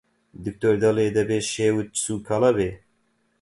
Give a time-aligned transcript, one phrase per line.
[0.45, 2.71] دکتۆر دەڵێ دەبێ شێوت سووکەڵە بێ!